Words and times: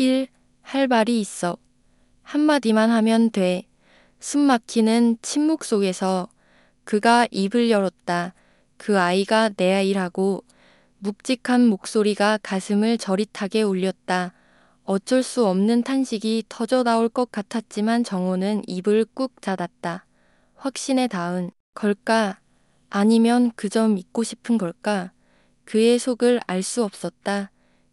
1. 0.00 0.28
할 0.62 0.88
말이 0.88 1.20
있어. 1.20 1.58
한마디만 2.22 2.88
하면 2.88 3.30
돼. 3.30 3.66
숨 4.18 4.40
막히는 4.40 5.18
침묵 5.20 5.62
속에서 5.62 6.30
그가 6.84 7.28
입을 7.30 7.68
열었다. 7.68 8.32
그 8.78 8.98
아이가 8.98 9.50
내 9.50 9.74
아이라고 9.74 10.42
묵직한 11.00 11.66
목소리가 11.66 12.38
가슴을 12.42 12.96
저릿하게 12.96 13.60
울렸다. 13.60 14.32
어쩔 14.84 15.22
수 15.22 15.46
없는 15.46 15.82
탄식이 15.82 16.44
터져 16.48 16.82
나올 16.82 17.10
것 17.10 17.30
같았지만 17.30 18.02
정호는 18.02 18.62
입을 18.66 19.04
꾹 19.12 19.38
닫았다. 19.42 20.06
확신에 20.54 21.08
닿은 21.08 21.50
걸까? 21.74 22.40
아니면 22.88 23.52
그저 23.54 23.86
믿고 23.86 24.22
싶은 24.22 24.56
걸까? 24.56 25.12
그의 25.66 25.98
속을 25.98 26.40
알 26.46 26.62
수 26.62 26.84
없었다. 26.84 27.50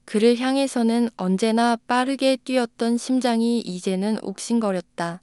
그를 0.07 0.39
향해서는 0.39 1.09
언제나 1.17 1.75
빠르게 1.85 2.37
뛰었던 2.37 2.97
심장이 2.97 3.59
이제는 3.59 4.17
옥신거렸다. 4.21 5.21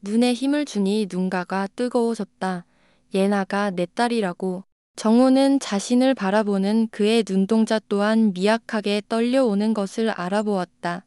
눈에 0.00 0.32
힘을 0.32 0.64
주니 0.64 1.06
눈가가 1.12 1.68
뜨거워졌다. 1.76 2.64
예나가 3.12 3.68
내 3.68 3.86
딸이라고. 3.94 4.64
정호는 4.96 5.60
자신을 5.60 6.14
바라보는 6.14 6.88
그의 6.90 7.24
눈동자 7.24 7.78
또한 7.90 8.32
미약하게 8.32 9.02
떨려오는 9.06 9.74
것을 9.74 10.08
알아보았다. 10.08 11.04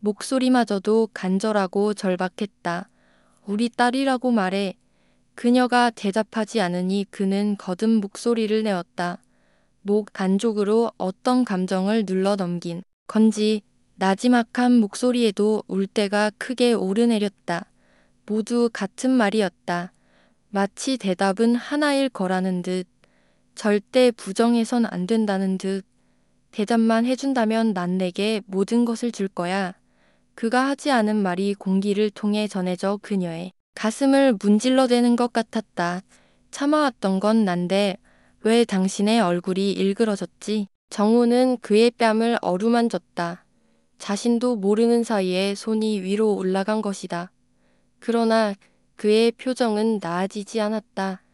목소리마저도 0.00 1.10
간절하고 1.14 1.94
절박했다. 1.94 2.88
우리 3.46 3.68
딸이라고 3.68 4.32
말해. 4.32 4.74
그녀가 5.36 5.90
대답하지 5.90 6.60
않으니 6.60 7.06
그는 7.10 7.54
거듭 7.58 7.90
목소리를 7.90 8.64
내었다. 8.64 9.20
목 9.86 10.20
안쪽으로 10.20 10.90
어떤 10.98 11.44
감정을 11.44 12.06
눌러 12.06 12.34
넘긴 12.34 12.82
건지 13.06 13.62
나지막한 13.94 14.80
목소리에도 14.80 15.62
울때가 15.68 16.32
크게 16.38 16.72
오르내렸다. 16.72 17.66
모두 18.26 18.68
같은 18.72 19.12
말이었다. 19.12 19.92
마치 20.48 20.98
대답은 20.98 21.54
하나일 21.54 22.08
거라는 22.08 22.62
듯 22.62 22.88
절대 23.54 24.10
부정해선 24.10 24.86
안 24.86 25.06
된다는 25.06 25.56
듯 25.56 25.84
대답만 26.50 27.06
해준다면 27.06 27.72
난 27.72 27.96
내게 27.96 28.42
모든 28.46 28.84
것을 28.84 29.12
줄 29.12 29.28
거야. 29.28 29.72
그가 30.34 30.66
하지 30.66 30.90
않은 30.90 31.14
말이 31.14 31.54
공기를 31.54 32.10
통해 32.10 32.48
전해져 32.48 32.98
그녀의 33.02 33.52
가슴을 33.76 34.36
문질러대는 34.42 35.14
것 35.14 35.32
같았다. 35.32 36.00
참아왔던 36.50 37.20
건 37.20 37.44
난데 37.44 37.98
왜 38.46 38.64
당신의 38.64 39.20
얼굴이 39.22 39.72
일그러졌지? 39.72 40.68
정우는 40.88 41.58
그의 41.62 41.90
뺨을 41.90 42.38
어루만졌다. 42.40 43.44
자신도 43.98 44.54
모르는 44.54 45.02
사이에 45.02 45.56
손이 45.56 46.00
위로 46.02 46.32
올라간 46.36 46.80
것이다. 46.80 47.32
그러나 47.98 48.54
그의 48.94 49.32
표정은 49.32 49.98
나아지지 50.00 50.60
않았다. 50.60 51.24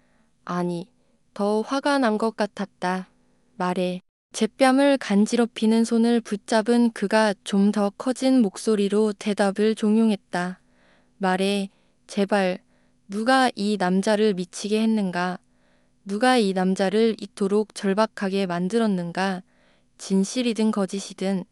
아니, 0.46 0.88
더 1.34 1.60
화가 1.60 1.98
난 1.98 2.16
것 2.16 2.34
같았다. 2.34 3.10
말해. 3.56 4.00
제 4.32 4.46
뺨을 4.46 4.96
간지럽히는 4.96 5.84
손을 5.84 6.22
붙잡은 6.22 6.92
그가 6.92 7.34
좀 7.44 7.72
더 7.72 7.90
커진 7.90 8.40
목소리로 8.40 9.12
대답을 9.18 9.74
종용했다. 9.74 10.62
말해. 11.18 11.68
제발, 12.06 12.60
누가 13.06 13.50
이 13.54 13.76
남자를 13.78 14.32
미치게 14.32 14.80
했는가? 14.80 15.38
누가 16.04 16.36
이 16.36 16.52
남자를 16.52 17.14
이토록 17.20 17.76
절박하게 17.76 18.46
만들었는가? 18.46 19.42
진실이든 19.98 20.72
거짓이든 20.72 21.44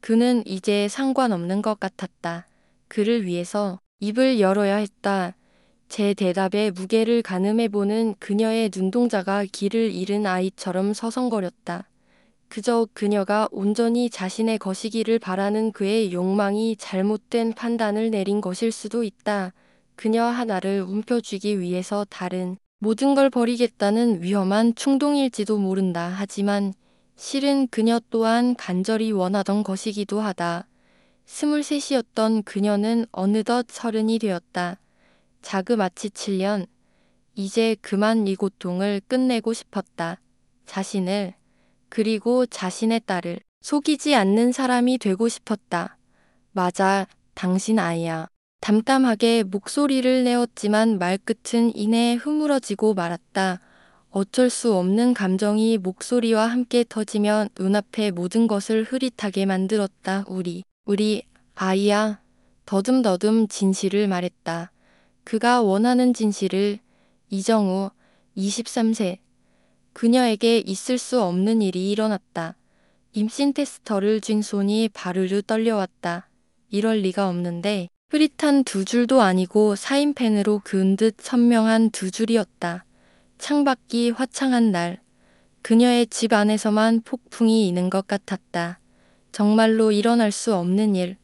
그는 0.00 0.42
이제 0.46 0.88
상관없는 0.88 1.60
것 1.60 1.78
같았다. 1.78 2.46
그를 2.88 3.26
위해서 3.26 3.78
입을 4.00 4.40
열어야 4.40 4.76
했다. 4.76 5.36
제 5.90 6.14
대답에 6.14 6.70
무게를 6.70 7.20
가늠해보는 7.20 8.14
그녀의 8.18 8.70
눈동자가 8.74 9.44
길을 9.44 9.92
잃은 9.92 10.24
아이처럼 10.24 10.94
서성거렸다. 10.94 11.86
그저 12.48 12.88
그녀가 12.94 13.48
온전히 13.52 14.08
자신의 14.08 14.58
것이기를 14.58 15.18
바라는 15.18 15.72
그의 15.72 16.12
욕망이 16.12 16.74
잘못된 16.76 17.52
판단을 17.52 18.10
내린 18.10 18.40
것일 18.40 18.72
수도 18.72 19.04
있다. 19.04 19.52
그녀 19.94 20.24
하나를 20.24 20.80
움켜쥐기 20.88 21.60
위해서 21.60 22.06
다른 22.08 22.56
모든 22.82 23.14
걸 23.14 23.28
버리겠다는 23.28 24.22
위험한 24.22 24.74
충동일지도 24.74 25.58
모른다. 25.58 26.10
하지만 26.16 26.72
실은 27.14 27.68
그녀 27.68 28.00
또한 28.08 28.56
간절히 28.56 29.12
원하던 29.12 29.62
것이기도 29.62 30.20
하다. 30.20 30.66
스물셋이었던 31.26 32.42
그녀는 32.44 33.04
어느덧 33.12 33.66
서른이 33.68 34.18
되었다. 34.18 34.80
자그마치 35.42 36.08
7년. 36.08 36.66
이제 37.34 37.76
그만 37.82 38.26
이 38.26 38.34
고통을 38.34 39.02
끝내고 39.06 39.52
싶었다. 39.52 40.18
자신을, 40.64 41.34
그리고 41.90 42.46
자신의 42.46 43.02
딸을 43.04 43.40
속이지 43.60 44.14
않는 44.14 44.52
사람이 44.52 44.96
되고 44.96 45.28
싶었다. 45.28 45.98
맞아, 46.52 47.06
당신 47.34 47.78
아이야. 47.78 48.28
담담하게 48.60 49.44
목소리를 49.44 50.24
내었지만 50.24 50.98
말끝은 50.98 51.74
이내 51.74 52.14
흐물어지고 52.14 52.94
말았다. 52.94 53.60
어쩔 54.10 54.50
수 54.50 54.74
없는 54.74 55.14
감정이 55.14 55.78
목소리와 55.78 56.46
함께 56.46 56.84
터지며 56.86 57.48
눈앞의 57.58 58.10
모든 58.10 58.46
것을 58.46 58.84
흐릿하게 58.84 59.46
만들었다. 59.46 60.24
우리, 60.28 60.64
우리 60.84 61.22
아이야. 61.54 62.20
더듬더듬 62.66 63.48
진실을 63.48 64.08
말했다. 64.08 64.72
그가 65.24 65.62
원하는 65.62 66.12
진실을 66.12 66.78
이정우 67.30 67.90
23세 68.36 69.18
그녀에게 69.92 70.58
있을 70.58 70.98
수 70.98 71.22
없는 71.22 71.62
일이 71.62 71.90
일어났다. 71.90 72.56
임신 73.12 73.52
테스터를 73.54 74.20
쥔 74.20 74.42
손이 74.42 74.90
바르르 74.92 75.42
떨려왔다. 75.42 76.28
이럴 76.70 76.98
리가 76.98 77.28
없는데 77.28 77.88
흐릿한 78.10 78.64
두 78.64 78.84
줄도 78.84 79.22
아니고 79.22 79.76
사인펜으로 79.76 80.62
그은 80.64 80.96
듯 80.96 81.14
선명한 81.20 81.90
두 81.90 82.10
줄이었다. 82.10 82.84
창밖이 83.38 84.10
화창한 84.10 84.72
날, 84.72 85.00
그녀의 85.62 86.08
집 86.08 86.32
안에서만 86.32 87.02
폭풍이 87.02 87.68
이는 87.68 87.88
것 87.88 88.08
같았다. 88.08 88.80
정말로 89.30 89.92
일어날 89.92 90.32
수 90.32 90.56
없는 90.56 90.96
일, 90.96 91.18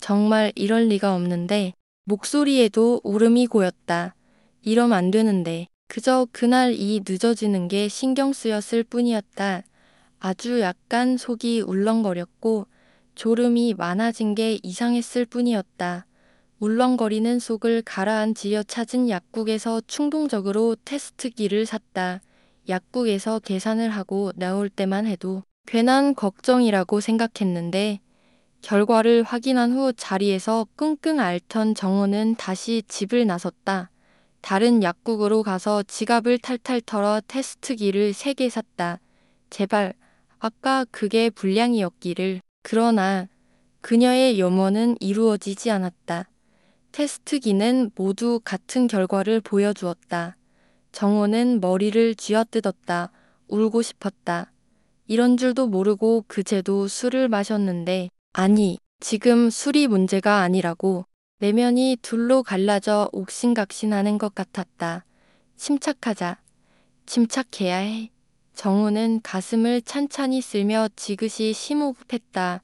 정말 0.00 0.50
이럴 0.56 0.88
리가 0.88 1.14
없는데, 1.14 1.74
목소리에도 2.06 3.00
울음이 3.04 3.46
고였다. 3.46 4.16
이러면 4.62 4.98
안 4.98 5.12
되는데, 5.12 5.68
그저 5.86 6.26
그날 6.32 6.74
이 6.74 7.02
늦어지는 7.06 7.68
게 7.68 7.86
신경 7.86 8.32
쓰였을 8.32 8.82
뿐이었다. 8.82 9.62
아주 10.18 10.60
약간 10.60 11.16
속이 11.16 11.60
울렁거렸고, 11.60 12.66
졸음이 13.14 13.74
많아진 13.74 14.34
게 14.34 14.58
이상했을 14.64 15.24
뿐이었다. 15.24 16.06
울렁거리는 16.62 17.40
속을 17.40 17.82
가라앉히려 17.84 18.62
찾은 18.62 19.08
약국에서 19.08 19.82
충동적으로 19.88 20.76
테스트기를 20.84 21.66
샀다. 21.66 22.20
약국에서 22.68 23.40
계산을 23.40 23.90
하고 23.90 24.30
나올 24.36 24.68
때만 24.68 25.06
해도 25.06 25.42
괜한 25.66 26.14
걱정이라고 26.14 27.00
생각했는데 27.00 27.98
결과를 28.60 29.24
확인한 29.24 29.72
후 29.72 29.92
자리에서 29.92 30.68
끙끙 30.76 31.18
앓던 31.18 31.74
정호는 31.74 32.36
다시 32.36 32.84
집을 32.86 33.26
나섰다. 33.26 33.90
다른 34.40 34.84
약국으로 34.84 35.42
가서 35.42 35.82
지갑을 35.82 36.38
탈탈 36.38 36.80
털어 36.82 37.22
테스트기를 37.26 38.12
세 38.12 38.34
개 38.34 38.48
샀다. 38.48 39.00
제발 39.50 39.94
아까 40.38 40.86
그게 40.92 41.28
불량이었기를. 41.28 42.40
그러나 42.62 43.26
그녀의 43.80 44.38
염원은 44.38 44.98
이루어지지 45.00 45.72
않았다. 45.72 46.28
테스트기는 46.92 47.92
모두 47.94 48.40
같은 48.44 48.86
결과를 48.86 49.40
보여주었다. 49.40 50.36
정호는 50.92 51.60
머리를 51.60 52.14
쥐어뜯었다. 52.14 53.10
울고 53.48 53.80
싶었다. 53.80 54.52
이런 55.06 55.36
줄도 55.36 55.68
모르고 55.68 56.24
그제도 56.28 56.86
술을 56.86 57.28
마셨는데 57.28 58.10
아니 58.34 58.78
지금 59.00 59.50
술이 59.50 59.88
문제가 59.88 60.40
아니라고 60.42 61.06
내면이 61.38 61.96
둘로 62.02 62.42
갈라져 62.42 63.08
옥신각신하는 63.12 64.18
것 64.18 64.34
같았다. 64.34 65.04
침착하자. 65.56 66.40
침착해야 67.06 67.76
해. 67.78 68.10
정우는 68.54 69.22
가슴을 69.22 69.82
찬찬히 69.82 70.40
쓸며 70.40 70.88
지그시 70.94 71.52
심호흡했다. 71.54 72.62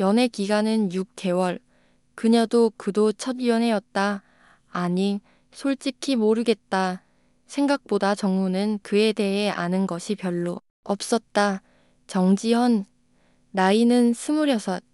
연애 0.00 0.26
기간은 0.26 0.90
6개월. 0.90 1.60
그녀도 2.22 2.70
그도 2.76 3.10
첫 3.10 3.44
연애였다. 3.44 4.22
아니, 4.70 5.20
솔직히 5.50 6.14
모르겠다. 6.14 7.02
생각보다 7.48 8.14
정우는 8.14 8.78
그에 8.84 9.12
대해 9.12 9.50
아는 9.50 9.88
것이 9.88 10.14
별로 10.14 10.60
없었다. 10.84 11.62
정지현, 12.06 12.84
나이는 13.50 14.12
스물여섯. 14.14 14.84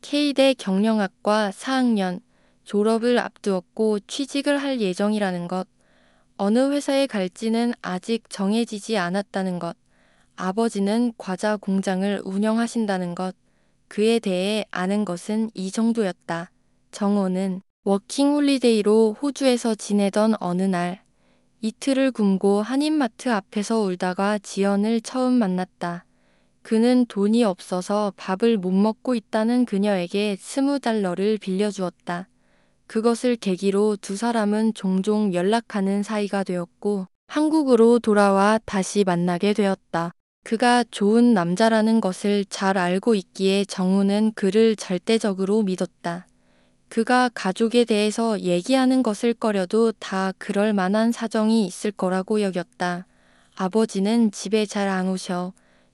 K대 0.00 0.54
경영학과 0.54 1.50
4학년 1.50 2.20
졸업을 2.62 3.18
앞두었고 3.18 3.98
취직을 4.06 4.58
할 4.58 4.80
예정이라는 4.80 5.48
것. 5.48 5.66
어느 6.36 6.70
회사에 6.70 7.08
갈지는 7.08 7.72
아직 7.82 8.30
정해지지 8.30 8.96
않았다는 8.96 9.58
것. 9.58 9.76
아버지는 10.36 11.14
과자 11.18 11.56
공장을 11.56 12.22
운영하신다는 12.24 13.16
것. 13.16 13.34
그에 13.88 14.20
대해 14.20 14.64
아는 14.70 15.04
것은 15.04 15.50
이 15.54 15.72
정도였다. 15.72 16.52
정호는 16.90 17.62
워킹 17.84 18.34
홀리데이로 18.34 19.16
호주에서 19.20 19.74
지내던 19.74 20.34
어느 20.40 20.62
날 20.62 21.02
이틀을 21.62 22.10
굶고 22.12 22.62
한인마트 22.62 23.30
앞에서 23.30 23.80
울다가 23.80 24.38
지연을 24.38 25.00
처음 25.00 25.34
만났다. 25.34 26.04
그는 26.62 27.06
돈이 27.06 27.44
없어서 27.44 28.12
밥을 28.16 28.58
못 28.58 28.70
먹고 28.70 29.14
있다는 29.14 29.64
그녀에게 29.64 30.36
스무 30.38 30.78
달러를 30.78 31.38
빌려주었다. 31.38 32.28
그것을 32.86 33.36
계기로 33.36 33.96
두 34.00 34.16
사람은 34.16 34.74
종종 34.74 35.32
연락하는 35.32 36.02
사이가 36.02 36.44
되었고 36.44 37.06
한국으로 37.28 37.98
돌아와 38.00 38.58
다시 38.64 39.04
만나게 39.04 39.52
되었다. 39.52 40.12
그가 40.42 40.84
좋은 40.90 41.32
남자라는 41.34 42.00
것을 42.00 42.44
잘 42.46 42.76
알고 42.78 43.14
있기에 43.14 43.64
정우는 43.66 44.32
그를 44.34 44.74
절대적으로 44.74 45.62
믿었다. 45.62 46.26
그가 46.90 47.30
가족에 47.32 47.84
대해서 47.84 48.40
얘기하는 48.40 49.04
것을 49.04 49.32
꺼려도 49.32 49.92
다 49.92 50.32
그럴 50.38 50.72
만한 50.72 51.12
사정이 51.12 51.64
있을 51.64 51.92
거라고 51.92 52.42
여겼다. 52.42 53.06
아버지는 53.54 54.32
집에 54.32 54.66
잘 54.66 54.88
안 54.88 55.08
오셔. 55.08 55.52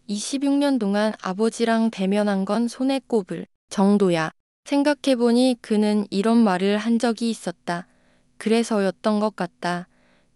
26년 0.08 0.78
동안 0.78 1.12
아버지랑 1.20 1.90
대면한 1.90 2.46
건 2.46 2.66
손에 2.66 3.02
꼽을 3.06 3.46
정도야. 3.68 4.30
생각해보니 4.64 5.58
그는 5.60 6.06
이런 6.08 6.38
말을 6.38 6.78
한 6.78 6.98
적이 6.98 7.28
있었다. 7.28 7.86
그래서였던 8.38 9.20
것 9.20 9.36
같다. 9.36 9.88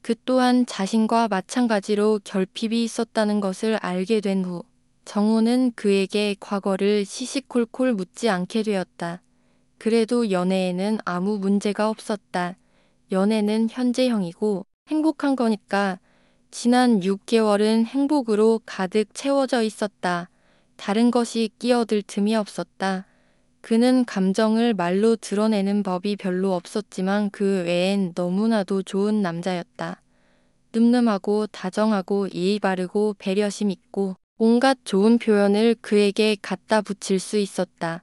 그 0.02 0.14
또한 0.26 0.66
자신과 0.66 1.28
마찬가지로 1.28 2.20
결핍이 2.22 2.84
있었다는 2.84 3.40
것을 3.40 3.76
알게 3.76 4.20
된 4.20 4.44
후, 4.44 4.62
정호는 5.06 5.72
그에게 5.74 6.36
과거를 6.38 7.06
시시콜콜 7.06 7.94
묻지 7.94 8.28
않게 8.28 8.62
되었다. 8.62 9.22
그래도 9.80 10.30
연애에는 10.30 10.98
아무 11.06 11.38
문제가 11.38 11.88
없었다. 11.88 12.54
연애는 13.12 13.68
현재형이고 13.70 14.66
행복한 14.88 15.36
거니까 15.36 15.98
지난 16.50 17.00
6개월은 17.00 17.86
행복으로 17.86 18.60
가득 18.66 19.14
채워져 19.14 19.62
있었다. 19.62 20.28
다른 20.76 21.10
것이 21.10 21.48
끼어들 21.58 22.02
틈이 22.02 22.36
없었다. 22.36 23.06
그는 23.62 24.04
감정을 24.04 24.74
말로 24.74 25.16
드러내는 25.16 25.82
법이 25.82 26.16
별로 26.16 26.52
없었지만 26.52 27.30
그 27.30 27.62
외엔 27.64 28.12
너무나도 28.14 28.82
좋은 28.82 29.22
남자였다. 29.22 30.02
늠름하고 30.74 31.46
다정하고 31.46 32.28
예의 32.34 32.58
바르고 32.58 33.16
배려심 33.18 33.70
있고 33.70 34.16
온갖 34.36 34.76
좋은 34.84 35.16
표현을 35.16 35.76
그에게 35.80 36.36
갖다 36.42 36.82
붙일 36.82 37.18
수 37.18 37.38
있었다. 37.38 38.02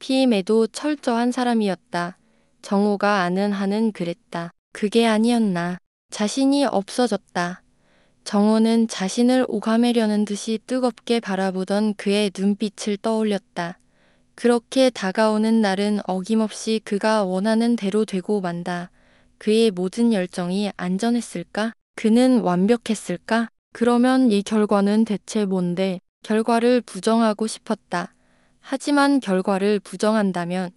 피임에도 0.00 0.66
철저한 0.66 1.30
사람이었다. 1.30 2.18
정호가 2.62 3.20
아는 3.20 3.52
한은 3.52 3.92
그랬다. 3.92 4.50
그게 4.72 5.06
아니었나. 5.06 5.78
자신이 6.10 6.64
없어졌다. 6.64 7.62
정호는 8.24 8.88
자신을 8.88 9.44
오가매려는 9.46 10.24
듯이 10.24 10.58
뜨겁게 10.66 11.20
바라보던 11.20 11.94
그의 11.94 12.32
눈빛을 12.36 12.96
떠올렸다. 12.96 13.78
그렇게 14.34 14.90
다가오는 14.90 15.60
날은 15.60 16.00
어김없이 16.06 16.80
그가 16.84 17.24
원하는 17.24 17.76
대로 17.76 18.04
되고 18.04 18.40
만다. 18.40 18.90
그의 19.38 19.70
모든 19.70 20.12
열정이 20.12 20.72
안전했을까? 20.76 21.72
그는 21.94 22.40
완벽했을까? 22.40 23.48
그러면 23.72 24.30
이 24.32 24.42
결과는 24.42 25.04
대체 25.04 25.44
뭔데? 25.44 26.00
결과를 26.22 26.80
부정하고 26.80 27.46
싶었다. 27.46 28.14
하지만 28.60 29.20
결과를 29.20 29.80
부정한다면 29.80 30.70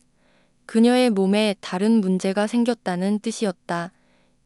그녀의 0.65 1.09
몸에 1.09 1.56
다른 1.59 2.01
문제가 2.01 2.47
생겼다는 2.47 3.19
뜻이었다. 3.19 3.91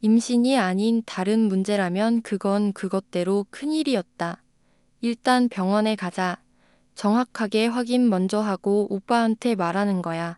임신이 0.02 0.58
아닌 0.58 1.02
다른 1.06 1.48
문제라면 1.48 2.22
그건 2.22 2.74
그것대로 2.74 3.46
큰일이었다. 3.50 4.44
일단 5.02 5.48
병원에 5.50 5.96
가자. 5.96 6.42
정확하게 6.96 7.68
확인 7.68 8.10
먼저 8.10 8.40
하고 8.40 8.88
오빠한테 8.90 9.56
말하는 9.56 10.02
거야. 10.02 10.38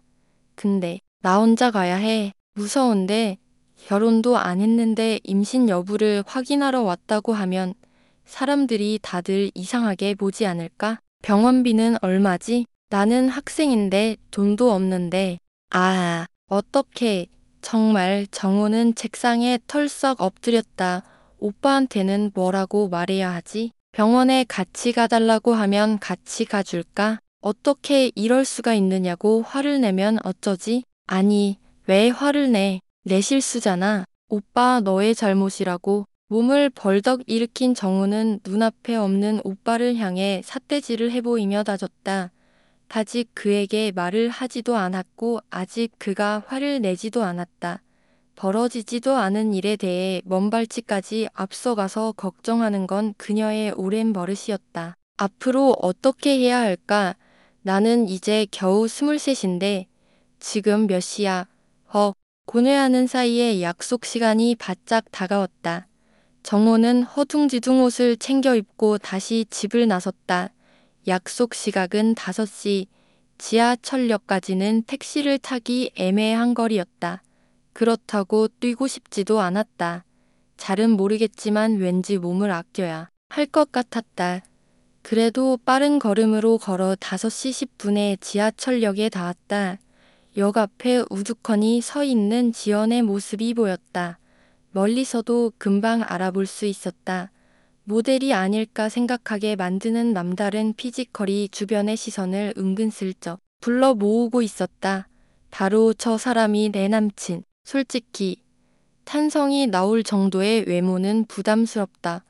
근데 0.56 1.00
나 1.22 1.40
혼자 1.40 1.72
가야 1.72 1.96
해. 1.96 2.34
무서운데 2.54 3.38
결혼도 3.86 4.38
안 4.38 4.60
했는데 4.60 5.20
임신 5.24 5.70
여부를 5.70 6.24
확인하러 6.28 6.82
왔다고 6.82 7.34
하면 7.34 7.74
사람들이 8.26 9.00
다들 9.02 9.52
이상하게 9.56 10.16
보지 10.16 10.46
않을까? 10.46 11.00
병원비는 11.22 11.98
얼마지? 12.02 12.66
나는 12.92 13.30
학생인데 13.30 14.18
돈도 14.32 14.72
없는데. 14.72 15.38
아, 15.70 16.26
어떻게. 16.48 17.28
정말 17.62 18.26
정우는 18.32 18.96
책상에 18.96 19.60
털썩 19.68 20.22
엎드렸다. 20.22 21.04
오빠한테는 21.38 22.32
뭐라고 22.34 22.90
말해야 22.90 23.32
하지? 23.32 23.74
병원에 23.92 24.44
같이 24.48 24.92
가달라고 24.92 25.54
하면 25.54 26.00
같이 26.00 26.46
가줄까? 26.46 27.20
어떻게 27.42 28.12
이럴 28.16 28.44
수가 28.44 28.74
있느냐고 28.74 29.44
화를 29.44 29.82
내면 29.82 30.18
어쩌지? 30.24 30.84
아니, 31.06 31.60
왜 31.86 32.10
화를 32.10 32.52
내? 32.52 32.80
내 33.04 33.22
실수잖아. 33.22 34.06
오빠 34.30 34.80
너의 34.80 35.14
잘못이라고. 35.14 36.06
몸을 36.30 36.72
벌떡 36.72 37.22
일으킨 37.28 37.76
정우는 37.76 38.40
눈앞에 38.44 38.96
없는 38.96 39.42
오빠를 39.44 39.98
향해 39.98 40.42
삿대질을 40.44 41.12
해보이며 41.12 41.64
다졌다. 41.64 42.32
아직 42.92 43.30
그에게 43.36 43.92
말을 43.94 44.30
하지도 44.30 44.76
않았고 44.76 45.42
아직 45.52 45.92
그가 46.00 46.44
화를 46.48 46.82
내지도 46.82 47.24
않았다. 47.24 47.84
벌어지지도 48.36 49.16
않은 49.16 49.54
일에 49.54 49.76
대해 49.76 50.24
먼발치까지 50.26 51.30
앞서가서 51.34 52.14
걱정하는 52.14 52.88
건 52.88 53.14
그녀의 53.18 53.74
오랜 53.76 54.12
버릇이었다. 54.12 54.96
앞으로 55.18 55.76
어떻게 55.82 56.40
해야 56.40 56.60
할까? 56.60 57.16
나는 57.62 58.08
이제 58.08 58.48
겨우 58.50 58.88
스물셋인데 58.88 59.86
지금 60.40 60.88
몇 60.88 61.00
시야? 61.02 61.48
헉, 61.94 62.16
고뇌하는 62.48 63.06
사이에 63.06 63.62
약속 63.62 64.04
시간이 64.04 64.56
바짝 64.56 65.12
다가왔다. 65.12 65.88
정호는 66.42 67.04
허둥지둥 67.04 67.84
옷을 67.84 68.18
챙겨 68.18 68.56
입고 68.56 68.98
다시 68.98 69.46
집을 69.50 69.88
나섰다. 69.88 70.50
약속 71.08 71.54
시각은 71.54 72.16
5시. 72.16 72.88
지하철역까지는 73.38 74.84
택시를 74.84 75.38
타기 75.40 75.92
애매한 75.96 76.54
거리였다. 76.54 77.24
그렇다고 77.74 78.50
뛰고 78.50 78.88
싶지도 78.88 79.40
않았다. 79.40 80.04
잘은 80.58 80.92
모르겠지만 80.92 81.78
왠지 81.78 82.18
몸을 82.18 82.52
아껴야 82.52 83.10
할 83.30 83.46
것 83.46 83.72
같았다. 83.72 84.42
그래도 85.02 85.58
빠른 85.64 86.00
걸음으로 86.00 86.58
걸어 86.58 86.96
5시 86.96 87.68
10분에 87.78 88.20
지하철역에 88.20 89.08
닿았다. 89.10 89.78
역 90.38 90.58
앞에 90.58 91.06
우두커니 91.10 91.82
서 91.82 92.04
있는 92.04 92.52
지연의 92.52 93.04
모습이 93.04 93.54
보였다. 93.54 94.20
멀리서도 94.72 95.54
금방 95.58 96.04
알아볼 96.06 96.46
수 96.46 96.66
있었다. 96.66 97.32
모델이 97.84 98.34
아닐까 98.34 98.90
생각하게 98.90 99.56
만드는 99.56 100.14
남다른 100.14 100.74
피지컬이 100.74 101.50
주변의 101.50 101.98
시선을 101.98 102.54
은근슬쩍 102.58 103.40
불러 103.62 103.94
모으고 103.94 104.42
있었다. 104.42 105.08
바로 105.52 105.94
저 105.94 106.18
사람이 106.18 106.72
내 106.72 106.88
남친. 106.88 107.44
솔직히 107.64 108.44
탄성이 109.06 109.68
나올 109.68 110.04
정도의 110.04 110.66
외모는 110.68 111.26
부담스럽다. 111.26 112.24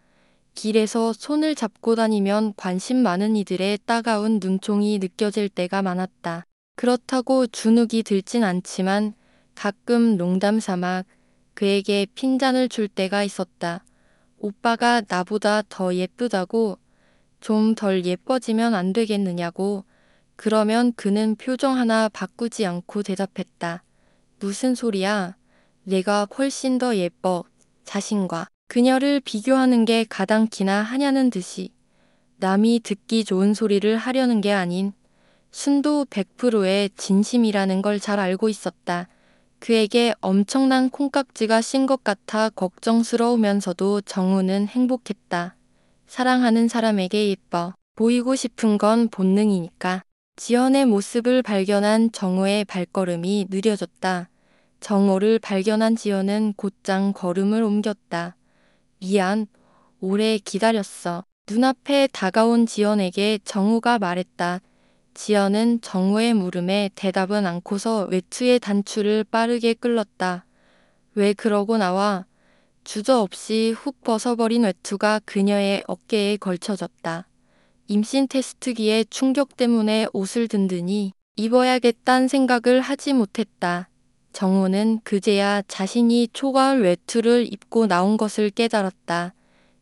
길에서 0.56 1.14
손을 1.14 1.56
잡고 1.56 1.96
다니면 1.96 2.54
관심 2.56 2.98
많은 2.98 3.36
이들의 3.36 3.80
따가운 3.86 4.40
눈총이 4.42 5.00
느껴질 5.00 5.50
때가 5.50 5.82
많았다. 5.82 6.46
그렇다고 6.76 7.48
주눅이 7.48 8.04
들진 8.04 8.44
않지만 8.44 9.14
가끔 9.56 10.16
농담 10.18 10.60
삼아 10.60 11.04
그에게 11.54 12.08
핀잔을 12.16 12.70
줄 12.70 12.88
때가 12.88 13.24
있었다. 13.24 13.84
오빠가 14.40 15.02
나보다 15.08 15.64
더 15.70 15.94
예쁘다고 15.94 16.78
좀 17.42 17.76
덜 17.76 18.06
예뻐지면 18.06 18.74
안 18.76 18.94
되겠느냐고 18.94 19.86
그러면 20.36 20.94
그는 20.94 21.36
표정 21.36 21.78
하나 21.78 22.10
바꾸지 22.10 22.66
않고 22.66 23.04
대답했다. 23.04 23.84
무슨 24.40 24.76
소리야? 24.76 25.36
내가 25.84 26.28
훨씬 26.38 26.78
더 26.78 26.96
예뻐. 26.96 27.44
자신과 27.84 28.48
그녀를 28.68 29.20
비교하는 29.20 29.84
게 29.86 30.06
가당키나 30.08 30.82
하냐는 30.84 31.30
듯이 31.30 31.72
남이 32.38 32.82
듣기 32.84 33.26
좋은 33.26 33.54
소리를 33.54 33.98
하려는 33.98 34.42
게 34.42 34.54
아닌 34.54 34.94
순도 35.52 36.06
100%의 36.06 36.92
진심이라는 36.96 37.82
걸 37.82 38.00
잘 38.00 38.20
알고 38.20 38.48
있었다. 38.50 39.08
그에게 39.60 40.14
엄청난 40.22 40.90
콩깍지가 40.90 41.62
씌인 41.62 41.86
것 41.86 42.04
같아 42.04 42.50
걱정스러우면서도 42.50 44.02
정우는 44.02 44.68
행복했다. 44.68 45.56
사랑하는 46.08 46.68
사람에게 46.68 47.30
예뻐 47.30 47.74
보이고 47.96 48.36
싶은 48.36 48.78
건 48.78 49.10
본능이니까. 49.10 50.02
지연의 50.38 50.86
모습을 50.86 51.44
발견한 51.44 52.14
정우의 52.14 52.64
발걸음이 52.66 53.48
느려졌다. 53.50 54.30
정호를 54.80 55.40
발견한 55.40 55.98
지연은 55.98 56.54
곧장 56.56 57.12
걸음을 57.12 57.62
옮겼다. 57.62 58.38
미안, 59.02 59.48
오래 60.00 60.38
기다렸어. 60.38 61.26
눈앞에 61.52 62.08
다가온 62.14 62.66
지연에게 62.66 63.40
정우가 63.44 64.00
말했다. 64.00 64.62
지연은 65.22 65.82
정우의 65.82 66.34
물음에 66.34 66.92
대답은 66.96 67.46
않고서 67.46 68.08
외투의 68.10 68.62
단추를 68.62 69.26
빠르게 69.26 69.74
끌렀다. 69.74 70.46
왜 71.14 71.34
그러고 71.34 71.78
나와? 71.78 72.26
주저없이 72.86 73.76
훅 73.78 74.02
벗어버린 74.02 74.64
외투가 74.64 75.20
그녀의 75.26 75.84
어깨에 75.88 76.38
걸쳐졌다. 76.38 77.28
임신 77.88 78.30
테스트기의 78.30 79.08
충격 79.10 79.58
때문에 79.58 80.08
옷을 80.14 80.48
든든히 80.48 81.12
입어야겠단 81.36 82.30
생각을 82.30 82.80
하지 82.80 83.12
못했다. 83.12 83.90
정우는 84.32 85.02
그제야 85.04 85.62
자신이 85.68 86.30
초가을 86.32 86.82
외투를 86.82 87.46
입고 87.52 87.88
나온 87.88 88.16
것을 88.16 88.52
깨달았다. 88.52 89.34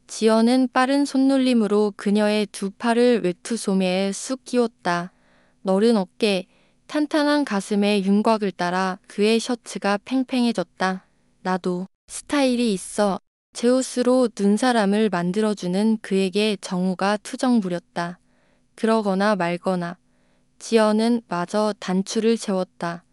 지연은 0.08 0.70
빠른 0.74 1.06
손놀림으로 1.06 1.94
그녀의 1.96 2.48
두 2.48 2.72
팔을 2.72 3.22
외투 3.24 3.56
소매에 3.56 4.12
쑥 4.14 4.44
끼웠다. 4.44 5.12
너른 5.68 5.98
어깨, 5.98 6.46
탄탄한 6.88 7.44
가슴의 7.44 8.06
윤곽을 8.06 8.52
따라 8.52 9.00
그의 9.06 9.38
셔츠가 9.38 10.00
팽팽해졌다. 10.06 11.06
나도 11.42 11.88
스타일이 12.08 12.72
있어. 12.72 13.20
제 13.52 13.68
옷으로 13.68 14.30
눈사람을 14.40 15.10
만들어주는 15.10 15.98
그에게 16.02 16.56
정우가 16.62 17.18
투정 17.18 17.60
부렸다. 17.60 18.18
그러거나 18.76 19.36
말거나 19.36 19.98
지연은 20.58 21.24
마저 21.28 21.74
단추를 21.80 22.38
채웠다. 22.38 23.04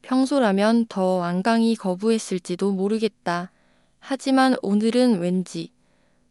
평소라면 0.00 0.86
더 0.88 1.16
완강히 1.16 1.74
거부했을지도 1.76 2.72
모르겠다. 2.72 3.52
하지만 3.98 4.56
오늘은 4.62 5.20
왠지 5.20 5.72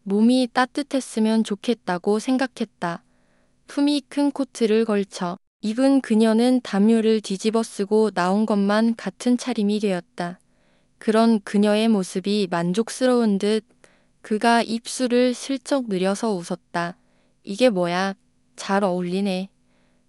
몸이 0.01 0.47
따뜻했으면 0.51 1.43
좋겠다고 1.43 2.17
생각했다. 2.17 3.03
품이 3.67 4.01
큰 4.09 4.31
코트를 4.31 4.83
걸쳐 4.83 5.37
입은 5.61 6.01
그녀는 6.01 6.61
담요를 6.61 7.19
뒤집어 7.19 7.63
쓰고 7.63 8.11
나온 8.11 8.45
것만 8.45 8.95
같은 8.95 9.37
차림이 9.37 9.79
되었다. 9.79 10.39
그런 10.99 11.39
그녀의 11.41 11.87
모습이 11.87 12.47
만족스러운 12.51 13.39
듯 13.39 13.65
그가 14.21 14.61
입술을 14.61 15.33
슬쩍 15.33 15.87
늘여서 15.89 16.33
웃었다. 16.33 16.95
이게 17.43 17.69
뭐야? 17.69 18.13
잘 18.55 18.83
어울리네. 18.83 19.49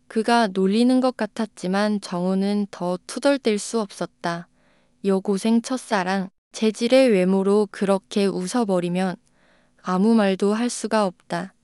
그가 0.07 0.49
놀리는 0.49 1.01
것 1.01 1.17
같았지만 1.17 2.03
정우는 2.03 2.67
더 2.71 2.99
투덜댈 3.07 3.59
수 3.59 3.81
없었다. 3.81 4.49
여고생 5.07 5.63
첫사랑, 5.63 6.29
재질의 6.53 7.09
외모로 7.09 7.69
그렇게 7.71 8.27
웃어버리면 8.27 9.17
아무 9.83 10.15
말도 10.15 10.53
할 10.53 10.69
수가 10.69 11.07
없다. 11.07 11.55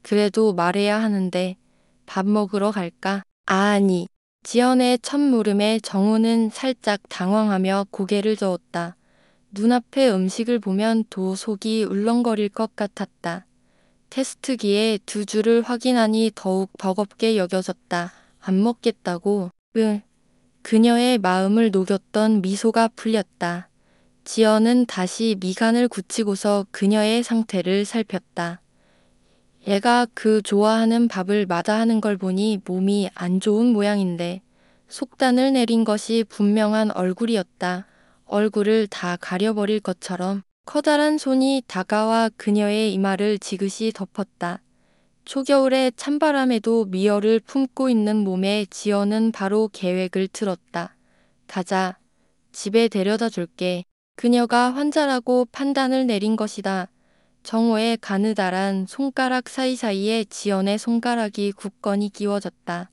그래도 0.00 0.54
말해야 0.54 1.02
하는데 1.02 1.56
밥 2.06 2.26
먹으러 2.26 2.70
갈까? 2.70 3.25
아니. 3.46 4.08
지연의 4.42 4.98
첫 5.02 5.18
물음에 5.18 5.78
정우는 5.78 6.50
살짝 6.50 7.00
당황하며 7.08 7.86
고개를 7.90 8.36
저었다. 8.36 8.96
눈앞의 9.52 10.12
음식을 10.12 10.58
보면 10.58 11.04
도 11.10 11.36
속이 11.36 11.84
울렁거릴 11.84 12.48
것 12.48 12.74
같았다. 12.74 13.46
테스트기에 14.10 14.98
두 15.06 15.24
줄을 15.24 15.62
확인하니 15.62 16.32
더욱 16.34 16.70
버겁게 16.76 17.36
여겨졌다. 17.36 18.12
안 18.40 18.62
먹겠다고. 18.62 19.50
응. 19.76 20.02
그녀의 20.62 21.18
마음을 21.18 21.70
녹였던 21.70 22.42
미소가 22.42 22.88
풀렸다. 22.96 23.68
지연은 24.24 24.86
다시 24.86 25.36
미간을 25.38 25.86
굳히고서 25.86 26.66
그녀의 26.72 27.22
상태를 27.22 27.84
살폈다. 27.84 28.60
얘가 29.68 30.06
그 30.14 30.42
좋아하는 30.42 31.08
밥을 31.08 31.46
마다하는 31.46 32.00
걸 32.00 32.16
보니 32.16 32.60
몸이 32.64 33.10
안 33.14 33.40
좋은 33.40 33.66
모양인데 33.66 34.40
속단을 34.86 35.54
내린 35.54 35.82
것이 35.82 36.24
분명한 36.28 36.92
얼굴이었다. 36.92 37.84
얼굴을 38.26 38.86
다 38.86 39.16
가려버릴 39.20 39.80
것처럼 39.80 40.42
커다란 40.66 41.18
손이 41.18 41.64
다가와 41.66 42.30
그녀의 42.36 42.94
이마를 42.94 43.40
지그시 43.40 43.90
덮었다. 43.92 44.60
초겨울의 45.24 45.94
찬바람에도 45.96 46.84
미열을 46.84 47.40
품고 47.40 47.90
있는 47.90 48.18
몸에 48.18 48.66
지연은 48.70 49.32
바로 49.32 49.68
계획을 49.72 50.28
틀었다. 50.28 50.94
가자. 51.48 51.98
집에 52.52 52.86
데려다 52.86 53.28
줄게. 53.28 53.82
그녀가 54.14 54.72
환자라고 54.72 55.46
판단을 55.50 56.06
내린 56.06 56.36
것이다. 56.36 56.88
정호의 57.46 57.96
가느다란 57.98 58.86
손가락 58.88 59.48
사이사이에 59.48 60.24
지연의 60.24 60.78
손가락이 60.78 61.52
굳건히 61.52 62.08
끼워졌다. 62.08 62.90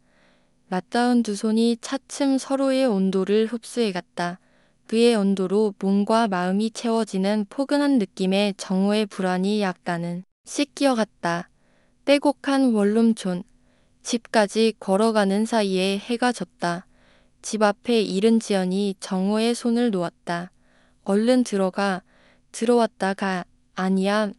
맞닿은 0.68 1.24
두 1.24 1.36
손이 1.36 1.78
차츰 1.82 2.38
서로의 2.38 2.86
온도를 2.86 3.48
흡수해갔다. 3.48 4.40
그의 4.86 5.16
온도로 5.16 5.74
몸과 5.80 6.28
마음이 6.28 6.70
채워지는 6.70 7.48
포근한 7.50 7.98
느낌에 7.98 8.54
정호의 8.56 9.08
불안이 9.08 9.60
약간은 9.60 10.24
씻기어갔다. 10.46 11.50
빼곡한 12.06 12.76
원룸촌. 12.76 13.42
집까지 14.04 14.76
걸어가는 14.80 15.48
사이에 15.48 15.98
해가 15.98 16.32
졌다. 16.32 16.86
집 17.42 17.64
앞에 17.64 18.02
이른 18.02 18.40
지연이 18.40 18.94
정호의 19.00 19.56
손을 19.56 19.90
놓았다. 19.90 20.52
얼른 21.06 21.44
들어가. 21.44 22.04
들어왔다가 22.52 23.46
아니야. 23.74 24.32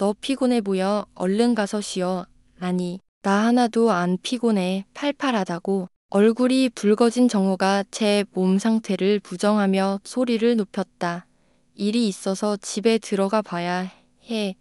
너 0.00 0.14
피곤해 0.18 0.62
보여. 0.62 1.04
얼른 1.14 1.54
가서 1.54 1.82
쉬어. 1.82 2.24
아니, 2.58 3.00
나 3.20 3.44
하나도 3.44 3.90
안 3.90 4.16
피곤해. 4.22 4.86
팔팔하다고. 4.94 5.88
얼굴이 6.08 6.70
붉어진 6.70 7.28
정호가 7.28 7.84
제 7.90 8.24
몸 8.32 8.58
상태를 8.58 9.20
부정하며 9.20 10.00
소리를 10.04 10.56
높였다. 10.56 11.26
일이 11.74 12.08
있어서 12.08 12.56
집에 12.56 12.96
들어가 12.96 13.42
봐야 13.42 13.90
해. 14.30 14.56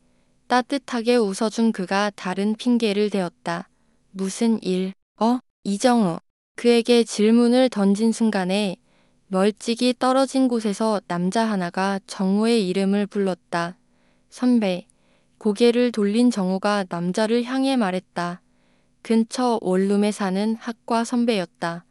따뜻하게 0.48 1.16
웃어준 1.16 1.72
그가 1.72 2.12
다른 2.18 2.54
핑계를 2.54 3.10
대었다. 3.10 3.70
무슨 4.12 4.62
일? 4.62 4.92
어? 5.22 5.40
이정우. 5.64 6.20
그에게 6.58 7.06
질문을 7.06 7.70
던진 7.70 8.12
순간에 8.12 8.76
멀찍이 9.28 9.94
떨어진 10.00 10.50
곳에서 10.50 11.00
남자 11.08 11.46
하나가 11.46 11.98
정우의 12.08 12.68
이름을 12.68 13.08
불렀다. 13.08 13.78
선배. 14.30 14.89
고개를 15.40 15.92
돌린 15.92 16.32
정우가 16.32 16.86
남자를 16.90 17.44
향해 17.44 17.78
말했다. 17.78 18.42
근처 19.02 19.58
원룸에 19.62 20.12
사는 20.12 20.56
학과 20.56 21.04
선배였다. 21.04 21.86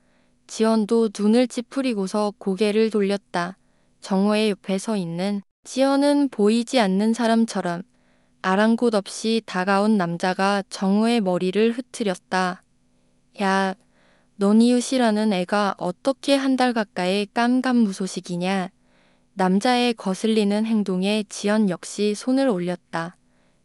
지연도 0.46 1.10
눈을 1.18 1.48
찌푸리고서 1.48 2.34
고개를 2.38 2.90
돌렸다. 2.90 3.56
정호의 4.00 4.50
옆에 4.50 4.78
서 4.78 4.96
있는 4.96 5.42
지연은 5.64 6.28
보이지 6.28 6.78
않는 6.78 7.14
사람처럼 7.14 7.82
아랑곳 8.42 8.94
없이 8.94 9.42
다가온 9.46 9.96
남자가 9.96 10.62
정호의 10.70 11.20
머리를 11.22 11.72
흐트렸다. 11.72 12.62
야, 13.42 13.74
넌 14.36 14.62
이웃이라는 14.62 15.32
애가 15.32 15.74
어떻게 15.78 16.36
한 16.36 16.56
달 16.56 16.72
가까이 16.72 17.26
깜깜무소식이냐. 17.34 18.70
남자의 19.34 19.94
거슬리는 19.94 20.66
행동에 20.66 21.24
지연 21.28 21.70
역시 21.70 22.14
손을 22.14 22.48
올렸다. 22.48 23.17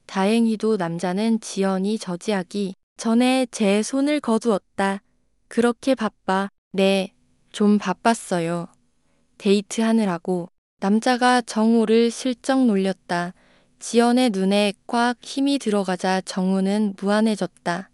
다행히도 0.05 0.77
남자는 0.77 1.39
지연이 1.39 1.97
저지하기 1.97 2.75
전에 2.97 3.47
제 3.51 3.81
손을 3.81 4.19
거두었다. 4.19 5.01
그렇게 5.47 5.95
바빠. 5.95 6.49
네, 6.71 7.13
좀 7.51 7.77
바빴어요. 7.77 8.67
데이트 9.37 9.81
하느라고. 9.81 10.49
남자가 10.79 11.41
정우를 11.41 12.11
슬쩍 12.11 12.65
놀렸다. 12.65 13.33
지연의 13.79 14.29
눈에 14.29 14.73
꽉 14.87 15.17
힘이 15.21 15.59
들어가자 15.59 16.21
정우는 16.21 16.95
무안해졌다. 16.99 17.89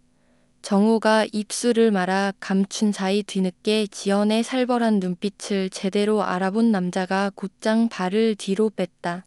정우가 0.62 1.26
입술을 1.32 1.90
말아 1.90 2.32
감춘 2.38 2.92
사이 2.92 3.22
뒤늦게 3.22 3.86
지연의 3.88 4.42
살벌한 4.42 5.00
눈빛을 5.00 5.70
제대로 5.70 6.22
알아본 6.22 6.70
남자가 6.70 7.30
곧장 7.34 7.88
발을 7.88 8.36
뒤로 8.36 8.70
뺐다. 8.70 9.24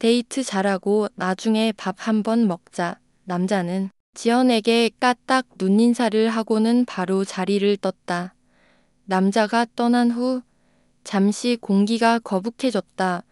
데이트 0.00 0.42
잘하고 0.42 1.08
나중에 1.14 1.72
밥 1.76 1.94
한번 1.98 2.48
먹자. 2.48 2.98
남자는 3.24 3.90
지연에게 4.14 4.92
까딱 4.98 5.44
눈인사를 5.58 6.26
하고는 6.30 6.86
바로 6.86 7.22
자리를 7.22 7.76
떴다. 7.76 8.34
남자가 9.04 9.66
떠난 9.76 10.10
후 10.10 10.40
잠시 11.04 11.58
공기가 11.60 12.18
거북해졌다. 12.18 13.24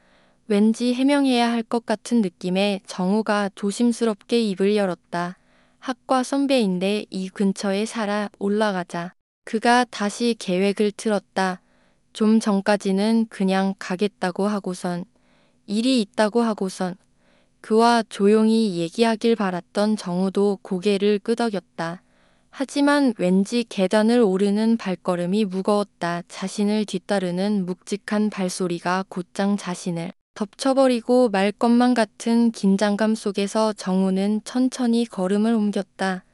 왠지 0.49 0.93
해명해야 0.93 1.51
할 1.51 1.63
것 1.63 1.87
같은 1.87 2.21
느낌에 2.21 2.81
정우가 2.87 3.49
조심스럽게 3.55 4.39
입을 4.43 4.77
열었다. 4.77 5.39
학과 5.79 6.23
선배인데 6.23 7.07
이 7.09 7.31
근처에 7.31 7.87
살아 7.87 8.29
올라가자. 8.39 9.15
그가 9.47 9.87
다시 9.89 10.37
계획을 10.39 10.93
틀었다. 10.99 11.63
좀 12.13 12.41
전까지는 12.41 13.29
그냥 13.31 13.75
가겠다고 13.79 14.47
하고선 14.47 15.07
일이 15.69 16.01
있다고 16.01 16.41
하고선 16.41 16.97
그와 17.61 18.03
조용히 18.09 18.79
얘기하길 18.79 19.37
바랐던 19.37 19.99
정우도 19.99 20.61
고개를 20.63 21.19
끄덕였다. 21.19 22.03
하지만 22.49 23.13
왠지 23.19 23.65
계단을 23.69 24.21
오르는 24.21 24.79
발걸음이 24.79 25.45
무거웠다. 25.45 26.23
자신을 26.27 26.87
뒤따르는 26.87 27.67
묵직한 27.67 28.31
발소리가 28.31 29.05
곧장 29.11 29.59
자신을 29.59 30.13
덮쳐버리고 30.35 31.29
말 31.29 31.53
것만 31.53 31.93
같은 31.93 32.51
긴장감 32.51 33.15
속에서 33.15 33.75
정우는 33.75 34.41
천천히 34.45 35.05
걸음을 35.05 35.53
옮겼다. 35.53 36.25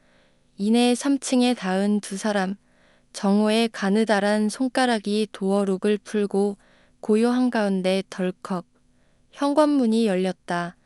이내 0.57 0.93
3층에 0.93 1.57
닿은 1.57 1.99
두 1.99 2.15
사람. 2.15 2.55
정우의 3.11 3.67
가느다란 3.73 4.47
손가락이 4.47 5.27
도어룩을 5.33 5.97
풀고 6.05 6.55
고요 7.01 7.31
한가운데 7.31 8.01
덜컥 8.09 8.74
현관문이 9.35 10.07
열렸다. 10.07 10.77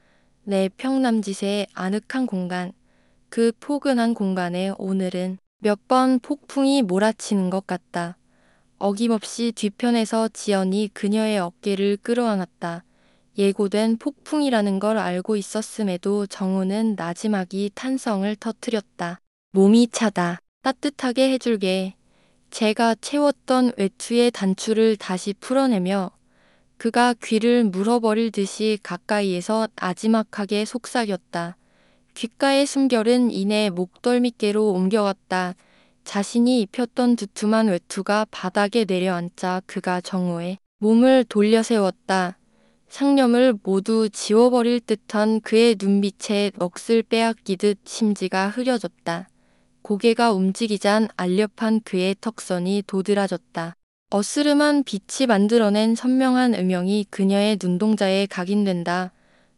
내 0.44 0.70
평남짓의 0.70 1.68
아늑한 1.74 2.26
공간. 2.26 2.72
그 3.30 3.52
포근한 3.60 4.16
공간에 4.16 4.74
오늘은 4.80 5.38
몇 5.60 5.80
번 5.88 6.20
폭풍이 6.20 6.82
몰아치는 6.82 7.52
것 7.52 7.68
같다. 7.68 8.18
어김없이 8.80 9.52
뒤편에서 9.56 10.30
지연이 10.30 10.90
그녀의 10.96 11.38
어깨를 11.38 11.98
끌어안았다. 11.98 12.84
예고된 13.38 13.98
폭풍이라는 13.98 14.80
걸 14.80 14.98
알고 14.98 15.36
있었음에도 15.36 16.26
정우는 16.26 16.96
나지막이 16.98 17.70
탄성을 17.76 18.36
터뜨렸다. 18.38 19.20
몸이 19.52 19.90
차다. 19.90 20.40
따뜻하게 20.64 21.30
해줄게. 21.34 21.94
제가 22.50 22.96
채웠던 22.96 23.74
외투의 23.78 24.32
단추를 24.32 24.96
다시 24.96 25.36
풀어내며 25.40 26.10
그가 26.80 27.14
귀를 27.22 27.66
물어버릴 27.66 28.32
듯이 28.32 28.80
가까이에서 28.82 29.68
나지막하게 29.76 30.64
속삭였다. 30.64 31.58
귓가의 32.14 32.66
숨결은 32.66 33.32
이내 33.32 33.70
목덜미께로 33.70 34.72
옮겨갔다. 34.72 35.56
자신이 36.06 36.62
입혔던 36.62 37.18
두툼한 37.18 37.68
외투가 37.68 38.26
바닥에 38.32 38.86
내려앉자 38.86 39.62
그가 39.66 40.00
정우의 40.00 40.58
몸을 40.78 41.26
돌려 41.28 41.64
세웠다. 41.64 42.38
상념을 42.88 43.60
모두 43.62 44.10
지워버릴 44.10 44.80
듯한 44.80 45.42
그의 45.42 45.76
눈빛에 45.78 46.52
넋을 46.58 47.04
빼앗기듯 47.04 47.80
심지가 47.84 48.48
흐려졌다. 48.48 49.28
고개가 49.82 50.32
움직이잔 50.32 51.10
알렵한 51.18 51.82
그의 51.84 52.16
턱선이 52.22 52.84
도드라졌다. 52.88 53.76
어스름한 54.12 54.86
빛이 54.86 55.28
만들어낸 55.28 55.94
선명한 55.94 56.56
음영이 56.56 57.06
그녀의 57.12 57.60
눈동자에 57.62 58.26
각인된다. 58.26 59.12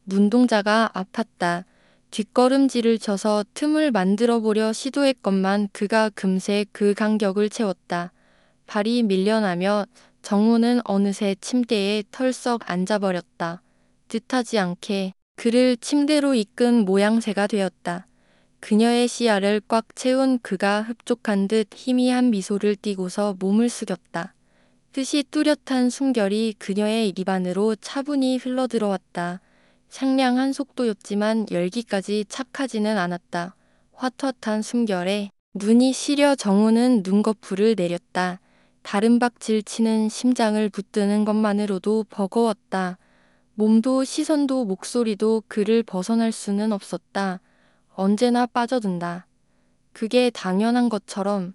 눈동자가 0.05 0.91
아팠다. 0.93 1.63
뒷걸음질을 2.10 3.00
쳐서 3.00 3.46
틈을 3.53 3.91
만들어 3.91 4.41
보려 4.41 4.74
시도했건만 4.74 5.70
그가 5.72 6.10
금세 6.10 6.65
그 6.74 6.93
간격을 6.93 7.50
채웠다. 7.50 8.12
발이 8.67 9.03
밀려나며 9.03 9.86
정우는 10.22 10.81
어느새 10.84 11.34
침대에 11.39 12.03
털썩 12.12 12.70
앉아버렸다. 12.70 13.62
뜻하지 14.10 14.59
않게 14.59 15.14
그를 15.37 15.77
침대로 15.77 16.33
이끈 16.35 16.83
모양새가 16.83 17.48
되었다. 17.48 18.05
그녀의 18.59 19.07
시야를 19.07 19.61
꽉 19.70 19.96
채운 19.96 20.40
그가 20.40 20.81
흡족한 20.81 21.48
듯 21.48 21.70
희미한 21.74 22.31
미소를 22.31 22.75
띠고서 22.75 23.37
몸을 23.40 23.70
숙였다. 23.70 24.33
뜻이 24.92 25.24
뚜렷한 25.24 25.90
숨결이 25.90 26.56
그녀의 26.60 27.14
입안으로 27.16 27.75
차분히 27.77 28.36
흘러들어왔다. 28.36 29.40
상냥한 29.88 30.51
속도였지만 30.51 31.46
열기까지 31.50 32.25
착하지는 32.27 32.98
않았다. 32.98 33.56
헛헛한 34.01 34.62
숨결에 34.62 35.32
눈이 35.54 35.94
시려 35.94 36.36
정우는 36.36 37.04
눈꺼풀을 37.06 37.75
내렸다. 37.77 38.42
다른 38.82 39.18
박질 39.18 39.64
치는 39.64 40.10
심장을 40.10 40.68
붙드는 40.68 41.24
것만으로도 41.24 42.08
버거웠다. 42.10 42.98
몸도 43.56 44.04
시선도 44.04 44.66
목소리도 44.66 45.44
그를 45.48 45.84
벗어날 45.84 46.34
수는 46.34 46.74
없었다. 46.74 47.40
언제나 47.94 48.46
빠져든다. 48.46 49.25
그게 49.94 50.30
당연한 50.32 50.90
것처럼 50.90 51.54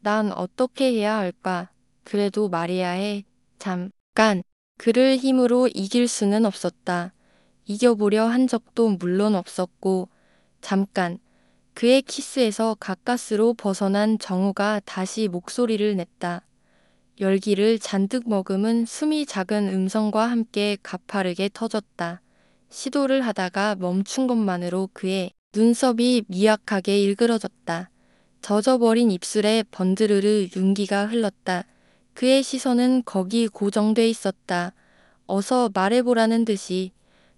난 0.00 0.32
어떻게 0.32 0.92
해야 0.92 1.16
할까? 1.16 1.70
그래도 2.04 2.50
해. 2.92 3.24
잠깐. 3.58 4.42
그를 4.76 5.16
힘으로 5.16 5.68
이길 5.68 6.06
수는 6.08 6.44
없었다. 6.44 7.12
이겨보려 7.64 8.26
한 8.26 8.46
적도 8.46 8.90
물론 8.90 9.34
없었고, 9.34 10.08
잠깐. 10.60 11.18
그의 11.72 12.02
키스에서 12.02 12.76
가까스로 12.78 13.54
벗어난 13.54 14.18
정우가 14.18 14.82
다시 14.84 15.28
목소리를 15.28 15.96
냈다. 15.96 16.46
열기를 17.20 17.78
잔뜩 17.78 18.28
머금은 18.28 18.86
숨이 18.86 19.26
작은 19.26 19.68
음성과 19.68 20.26
함께 20.26 20.76
가파르게 20.82 21.50
터졌다. 21.52 22.20
시도를 22.70 23.22
하다가 23.22 23.76
멈춘 23.76 24.26
것만으로 24.26 24.90
그의 24.92 25.32
눈썹이 25.54 26.24
미약하게 26.26 27.00
일그러졌다. 27.02 27.90
젖어버린 28.42 29.10
입술에 29.10 29.62
번드르르 29.70 30.48
윤기가 30.54 31.06
흘렀다. 31.06 31.64
그의 32.14 32.42
시선은 32.42 33.02
거기 33.04 33.48
고정돼 33.48 34.08
있었다. 34.08 34.72
어서 35.26 35.70
말해보라는 35.74 36.44
듯이 36.44 36.92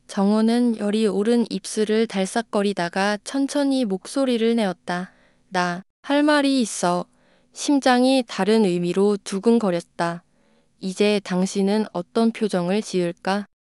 정호는 0.06 0.78
열이 0.78 1.06
오른 1.06 1.44
입술을 1.50 2.06
달싹거리다가 2.06 3.18
천천히 3.24 3.84
목소리를 3.84 4.54
내었다. 4.54 5.10
나 5.48 5.82
할 6.06 6.22
말이 6.22 6.60
있어. 6.60 7.04
심장이 7.52 8.22
다른 8.28 8.64
의미로 8.64 9.16
두근거렸다. 9.24 10.22
이제 10.78 11.20
당신은 11.24 11.86
어떤 11.92 12.30
표정을 12.30 12.80
지을까? 12.80 13.46